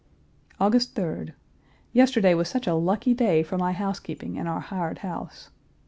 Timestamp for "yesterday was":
1.93-2.49